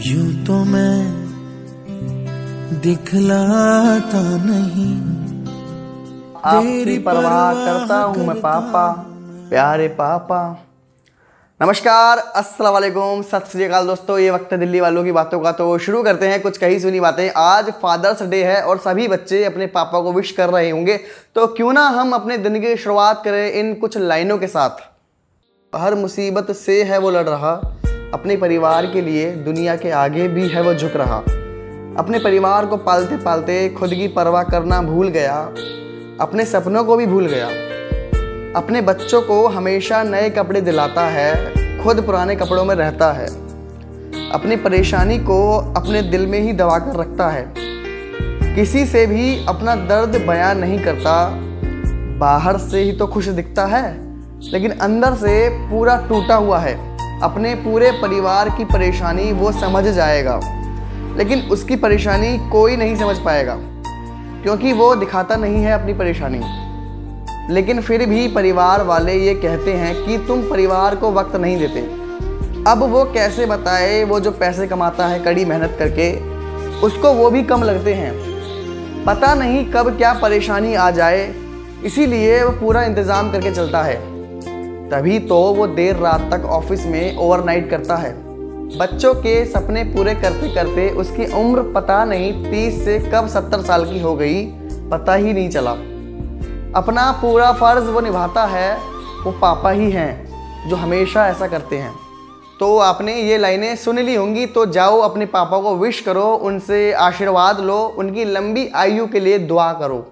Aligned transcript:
यूँ 0.00 0.44
तो 0.46 0.54
मैं 0.64 0.96
दिखलाता 2.80 4.20
नहीं। 4.44 4.92
आपकी 6.44 6.98
परवाह 6.98 7.52
करता 7.56 7.96
हूँ 7.96 8.26
मैं 8.26 8.40
पापा 8.40 8.84
प्यारे 9.50 9.88
पापा। 9.98 10.40
नमस्कार 11.60 12.18
अस्सलाम 12.18 12.72
वालेकुम 12.72 13.22
सत 13.22 13.48
श्री 13.52 13.64
अकाल 13.64 13.86
दोस्तों 13.86 14.18
ये 14.18 14.30
वक्त 14.30 14.52
है 14.52 14.58
दिल्ली 14.58 14.80
वालों 14.80 15.04
की 15.04 15.12
बातों 15.12 15.40
का 15.40 15.52
तो 15.52 15.66
शुरू 15.78 16.02
करते 16.02 16.28
हैं 16.28 16.40
कुछ 16.42 16.56
कही 16.58 16.78
सुनी 16.80 17.00
बातें। 17.00 17.30
आज 17.38 17.70
फादर्स 17.82 18.22
डे 18.24 18.42
है 18.44 18.62
और 18.62 18.78
सभी 18.78 19.08
बच्चे 19.08 19.44
अपने 19.44 19.66
पापा 19.68 20.00
को 20.00 20.12
विश 20.12 20.30
कर 20.32 20.50
रहे 20.50 20.70
होंगे। 20.70 20.96
तो 21.34 21.46
क्यों 21.46 21.72
ना 21.72 21.86
हम 21.90 22.12
अपने 22.12 22.38
दिन 22.38 22.60
की 22.60 22.76
शुरुआत 22.76 23.22
करें 23.24 23.52
इन 23.52 23.74
कुछ 23.74 23.98
लाइनों 23.98 24.38
के 24.38 24.46
साथ। 24.46 24.80
हर 25.72 25.94
मुसीबत 25.96 26.52
से 26.56 26.82
है 26.84 26.98
वो 26.98 27.10
लड़ 27.10 27.28
रहा 27.28 27.54
अपने 28.14 28.36
परिवार 28.36 28.86
के 28.86 29.00
लिए 29.00 29.30
दुनिया 29.30 29.76
के 29.76 29.90
आगे 29.90 30.28
भी 30.28 30.48
है 30.48 30.62
वो 30.62 30.74
झुक 30.74 30.92
रहा। 30.96 31.16
अपने 31.98 32.18
परिवार 32.18 32.66
को 32.66 32.76
पालते 32.76 33.16
पालते 33.16 33.68
खुद 33.68 33.90
की 33.90 34.08
परवाह 34.08 34.42
करना 34.42 34.82
भूल 34.82 35.08
गया। 35.08 35.36
अपने 36.20 36.44
सपनों 36.44 36.84
को 36.84 36.96
भी 36.96 37.06
भूल 37.06 37.26
गया। 37.26 37.46
अपने 38.60 38.80
बच्चों 38.80 39.22
को 39.22 39.48
हमेशा 39.48 40.02
नए 40.02 40.30
कपड़े 40.30 40.60
दिलाता 40.60 41.06
है, 41.06 41.52
खुद 41.82 42.02
पुराने 42.06 42.36
कपड़ों 42.36 42.64
में 42.64 42.74
रहता 42.74 43.12
है। 43.12 43.26
अपनी 44.30 44.56
परेशानी 44.56 45.18
को 45.18 45.56
अपने 45.76 46.02
दिल 46.02 46.26
में 46.26 46.40
ही 46.40 46.52
दबा 46.52 46.78
कर 46.78 46.96
रखता 46.96 47.28
है। 47.28 47.54
किसी 48.54 48.86
से 48.86 49.06
भी 49.06 49.46
अपना 49.48 49.76
दर्द 49.76 50.24
बयान 50.28 50.58
नहीं 50.58 50.82
करता। 50.82 51.30
बाहर 52.18 52.58
से 52.58 52.80
ही 52.80 52.92
तो 52.92 53.06
खुश 53.06 53.28
दिखता 53.28 53.64
है, 53.64 53.98
लेकिन 54.52 54.70
अंदर 54.70 55.14
से 55.14 55.48
पूरा 55.48 56.06
टूटा 56.08 56.34
हुआ 56.34 56.58
है। 56.58 56.89
अपने 57.22 57.54
पूरे 57.54 57.90
परिवार 57.92 58.48
की 58.48 58.64
परेशानी 58.66 59.32
वो 59.32 59.52
समझ 59.52 59.84
जाएगा। 59.86 60.40
लेकिन 61.16 61.40
उसकी 61.52 61.76
परेशानी 61.76 62.36
कोई 62.50 62.76
नहीं 62.76 62.96
समझ 62.96 63.16
पाएगा, 63.18 63.56
क्योंकि 64.42 64.72
वो 64.72 64.94
दिखाता 64.96 65.36
नहीं 65.36 65.62
है 65.62 65.72
अपनी 65.72 65.94
परेशानी। 65.94 66.40
लेकिन 67.54 67.80
फिर 67.80 68.04
भी 68.06 68.26
परिवार 68.28 68.82
वाले 68.82 69.14
ये 69.16 69.34
कहते 69.34 69.72
हैं 69.72 69.94
कि 69.96 70.18
तुम 70.18 70.42
परिवार 70.42 70.96
को 70.96 71.12
वक्त 71.12 71.36
नहीं 71.36 71.58
देते। 71.58 71.80
अब 72.70 72.82
वो 72.82 73.04
कैसे 73.04 73.46
बताए 73.46 74.02
वो 74.04 74.20
जो 74.20 74.30
पैसे 74.30 74.66
कमाता 74.66 75.06
है 75.06 75.18
कड़ी 75.20 75.44
मेहनत 75.44 75.76
करके, 75.78 76.12
उसको 76.86 77.12
वो 77.14 77.30
भी 77.30 77.42
कम 77.42 77.62
लगते 77.62 77.94
हैं। 77.94 78.12
पता 79.06 79.34
नहीं 79.34 79.64
कब 79.72 79.96
क्या 79.96 80.12
परेशानी 80.12 80.74
आ 80.74 80.90
जाए, 80.92 81.32
इसीलिए 81.84 82.42
वो 82.44 82.50
पूरा 82.60 82.82
इंतज़ाम 82.82 83.30
करके 83.32 83.50
चलता 83.50 83.82
है। 83.82 83.98
तभी 84.90 85.18
तो 85.18 85.36
वो 85.54 85.66
देर 85.66 85.96
रात 85.96 86.20
तक 86.32 86.44
ऑफ़िस 86.44 86.86
में 86.86 87.16
ओवरनाइट 87.16 87.70
करता 87.70 87.96
है। 87.96 88.12
बच्चों 88.78 89.14
के 89.14 89.44
सपने 89.44 89.84
पूरे 89.84 90.14
करते 90.14 90.48
करते 90.54 90.88
उसकी 90.90 91.26
उम्र 91.34 91.62
पता 91.72 92.04
नहीं 92.04 92.32
तीस 92.44 92.84
से 92.84 92.98
कब 93.14 93.28
सत्तर 93.28 93.62
साल 93.62 93.84
की 93.84 94.00
हो 94.00 94.14
गई, 94.16 94.44
पता 94.90 95.14
ही 95.14 95.32
नहीं 95.32 95.48
चला। 95.50 95.70
अपना 96.76 97.10
पूरा 97.12 97.52
फ़र्ज़ 97.52 97.84
वो 97.84 98.00
निभाता 98.00 98.44
है, 98.44 98.76
वो 99.24 99.32
पापा 99.32 99.70
ही 99.70 99.90
हैं, 99.90 100.68
जो 100.68 100.76
हमेशा 100.76 101.28
ऐसा 101.28 101.46
करते 101.46 101.76
हैं। 101.76 101.94
तो 102.60 102.76
आपने 102.78 103.14
ये 103.14 103.38
लाइनें 103.38 103.74
सुन 103.76 103.98
ली 103.98 104.14
होंगी 104.14 104.46
तो 104.46 104.64
जाओ 104.66 104.98
अपने 105.00 105.26
पापा 105.26 105.60
को 105.60 105.76
विश 105.76 106.00
करो, 106.00 106.24
उनसे 106.34 106.92
आशीर्वाद 106.92 107.60
लो, 107.60 107.82
उनकी 107.98 108.24
लंबी 108.24 108.70
आयु 108.74 109.06
के 109.06 109.20
लिए 109.20 109.38
दुआ 109.38 109.72
करो। 109.72 110.06